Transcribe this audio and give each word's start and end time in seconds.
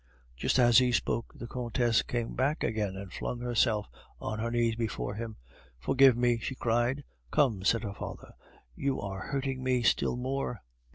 Just 0.35 0.57
as 0.57 0.79
he 0.79 0.91
spoke, 0.91 1.31
the 1.35 1.45
Countess 1.47 2.01
came 2.01 2.33
back 2.33 2.63
again 2.63 2.95
and 2.95 3.13
flung 3.13 3.39
herself 3.39 3.87
on 4.19 4.39
her 4.39 4.49
knees 4.49 4.73
before 4.75 5.13
him. 5.13 5.35
"Forgive 5.77 6.17
me!" 6.17 6.39
she 6.39 6.55
cried. 6.55 7.03
"Come," 7.29 7.63
said 7.63 7.83
her 7.83 7.93
father, 7.93 8.33
"you 8.75 8.99
are 8.99 9.19
hurting 9.27 9.61
me 9.61 9.83
still 9.83 10.17
more." 10.17 10.63